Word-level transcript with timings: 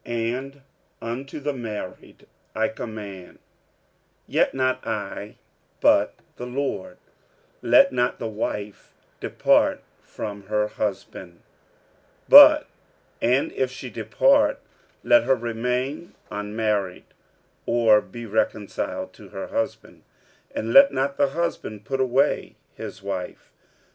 46:007:010 0.03 0.35
And 0.39 0.61
unto 0.99 1.39
the 1.39 1.53
married 1.53 2.25
I 2.55 2.69
command, 2.69 3.37
yet 4.25 4.55
not 4.55 4.83
I, 4.87 5.37
but 5.79 6.15
the 6.37 6.47
Lord, 6.47 6.97
Let 7.61 7.91
not 7.93 8.17
the 8.17 8.27
wife 8.27 8.95
depart 9.19 9.81
from 10.01 10.47
her 10.47 10.69
husband: 10.69 11.43
46:007:011 12.27 12.29
But 12.29 12.67
and 13.21 13.51
if 13.51 13.69
she 13.69 13.91
depart, 13.91 14.59
let 15.03 15.21
her 15.25 15.35
remain 15.35 16.15
unmarried 16.31 17.05
or 17.67 18.01
be 18.01 18.25
reconciled 18.25 19.13
to 19.13 19.29
her 19.29 19.49
husband: 19.49 20.01
and 20.49 20.73
let 20.73 20.91
not 20.91 21.17
the 21.17 21.27
husband 21.29 21.85
put 21.85 22.01
away 22.01 22.55
his 22.73 23.03
wife. 23.03 23.51